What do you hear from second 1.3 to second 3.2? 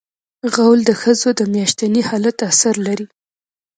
د میاشتني حالت اثر لري.